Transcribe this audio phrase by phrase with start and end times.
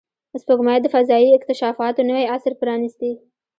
[0.41, 3.11] سپوږمۍ د فضایي اکتشافاتو نوی عصر پرانستی